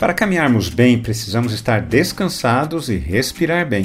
[0.00, 3.84] Para caminharmos bem, precisamos estar descansados e respirar bem.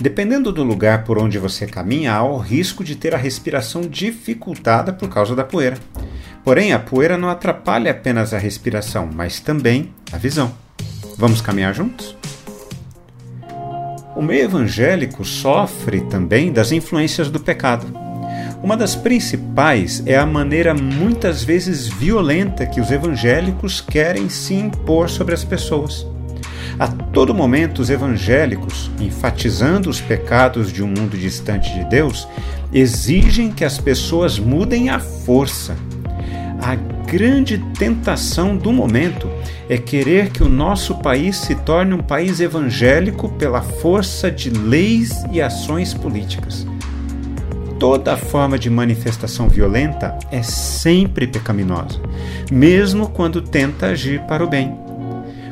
[0.00, 4.90] Dependendo do lugar por onde você caminha, há o risco de ter a respiração dificultada
[4.90, 5.76] por causa da poeira.
[6.42, 10.50] Porém, a poeira não atrapalha apenas a respiração, mas também a visão.
[11.18, 12.16] Vamos caminhar juntos?
[14.16, 18.03] O meio evangélico sofre também das influências do pecado.
[18.64, 25.10] Uma das principais é a maneira muitas vezes violenta que os evangélicos querem se impor
[25.10, 26.06] sobre as pessoas.
[26.78, 32.26] A todo momento, os evangélicos, enfatizando os pecados de um mundo distante de Deus,
[32.72, 35.76] exigem que as pessoas mudem à força.
[36.58, 36.74] A
[37.06, 39.28] grande tentação do momento
[39.68, 45.22] é querer que o nosso país se torne um país evangélico pela força de leis
[45.30, 46.66] e ações políticas
[47.78, 52.00] toda forma de manifestação violenta é sempre pecaminosa,
[52.50, 54.76] mesmo quando tenta agir para o bem.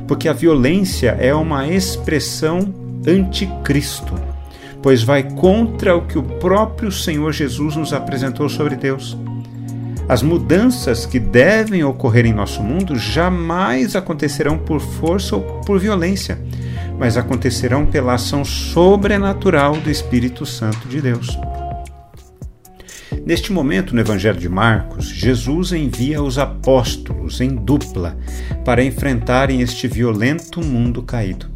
[0.06, 2.72] Porque a violência é uma expressão
[3.06, 4.14] anticristo,
[4.82, 9.16] pois vai contra o que o próprio Senhor Jesus nos apresentou sobre Deus.
[10.08, 16.38] As mudanças que devem ocorrer em nosso mundo jamais acontecerão por força ou por violência,
[16.98, 21.38] mas acontecerão pela ação sobrenatural do Espírito Santo de Deus.
[23.24, 28.18] Neste momento, no Evangelho de Marcos, Jesus envia os apóstolos em dupla
[28.64, 31.48] para enfrentarem este violento mundo caído.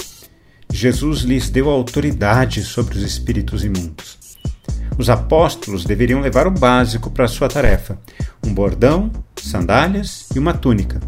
[0.73, 4.17] Jesus lhes deu autoridade sobre os espíritos imundos.
[4.97, 7.99] Os apóstolos deveriam levar o básico para sua tarefa:
[8.47, 11.01] um bordão, sandálias e uma túnica.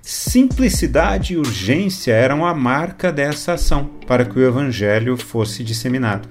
[0.00, 6.28] Simplicidade e urgência eram a marca dessa ação para que o evangelho fosse disseminado.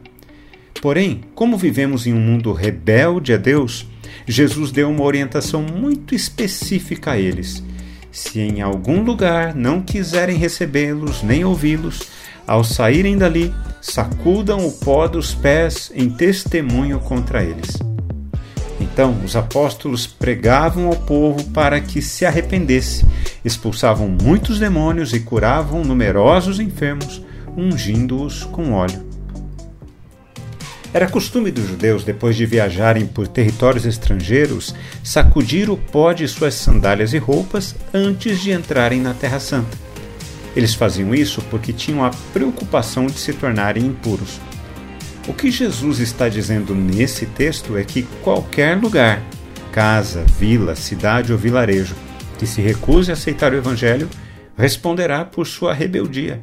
[0.82, 3.88] Porém, como vivemos em um mundo rebelde a Deus,
[4.28, 7.64] Jesus deu uma orientação muito específica a eles.
[8.12, 12.08] Se em algum lugar não quiserem recebê-los nem ouvi-los,
[12.46, 17.78] ao saírem dali, sacudam o pó dos pés em testemunho contra eles.
[18.80, 23.06] Então os apóstolos pregavam ao povo para que se arrependesse,
[23.44, 27.22] expulsavam muitos demônios e curavam numerosos enfermos,
[27.56, 29.07] ungindo-os com óleo.
[30.94, 36.54] Era costume dos judeus, depois de viajarem por territórios estrangeiros, sacudir o pó de suas
[36.54, 39.78] sandálias e roupas antes de entrarem na Terra Santa.
[40.56, 44.40] Eles faziam isso porque tinham a preocupação de se tornarem impuros.
[45.28, 49.22] O que Jesus está dizendo nesse texto é que qualquer lugar,
[49.74, 51.96] casa, vila, cidade ou vilarejo,
[52.40, 54.10] que se recuse a aceitar o Evangelho,
[54.58, 56.42] responderá por sua rebeldia.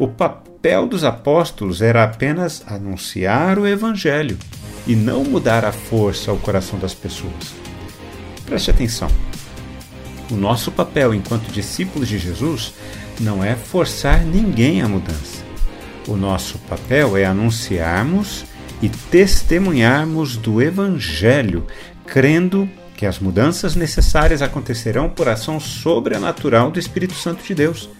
[0.00, 4.38] O papel dos apóstolos era apenas anunciar o Evangelho
[4.86, 7.54] e não mudar a força ao coração das pessoas.
[8.46, 9.10] Preste atenção.
[10.30, 12.72] O nosso papel enquanto discípulos de Jesus
[13.20, 15.44] não é forçar ninguém à mudança.
[16.08, 18.46] O nosso papel é anunciarmos
[18.80, 21.66] e testemunharmos do Evangelho,
[22.06, 22.66] crendo
[22.96, 27.90] que as mudanças necessárias acontecerão por ação sobrenatural do Espírito Santo de Deus.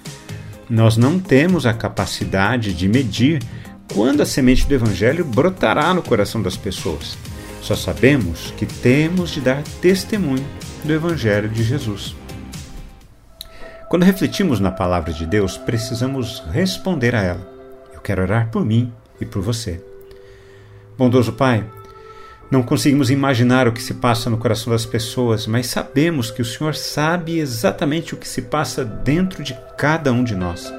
[0.71, 3.43] Nós não temos a capacidade de medir
[3.93, 7.19] quando a semente do Evangelho brotará no coração das pessoas.
[7.61, 10.47] Só sabemos que temos de dar testemunho
[10.85, 12.15] do Evangelho de Jesus.
[13.89, 17.53] Quando refletimos na palavra de Deus, precisamos responder a ela.
[17.93, 19.85] Eu quero orar por mim e por você.
[20.97, 21.65] Bondoso Pai,
[22.51, 26.45] não conseguimos imaginar o que se passa no coração das pessoas, mas sabemos que o
[26.45, 30.73] Senhor sabe exatamente o que se passa dentro de cada um de nós.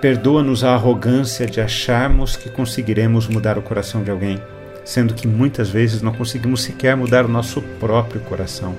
[0.00, 4.40] Perdoa-nos a arrogância de acharmos que conseguiremos mudar o coração de alguém,
[4.82, 8.74] sendo que muitas vezes não conseguimos sequer mudar o nosso próprio coração.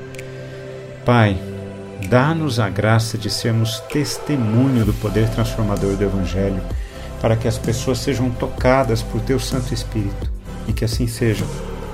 [1.06, 1.38] Pai,
[2.10, 6.62] dá-nos a graça de sermos testemunho do poder transformador do Evangelho,
[7.22, 10.32] para que as pessoas sejam tocadas por Teu Santo Espírito
[10.68, 11.46] e que assim seja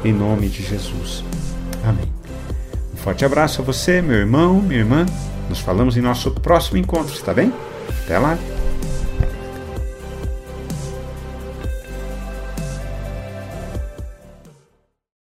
[0.04, 1.24] em nome de Jesus.
[1.84, 2.06] Amém.
[2.94, 5.06] Um forte abraço a você, meu irmão, minha irmã.
[5.50, 7.52] Nos falamos em nosso próximo encontro, está bem?
[8.04, 8.38] Até lá!